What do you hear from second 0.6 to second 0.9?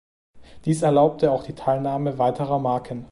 Dies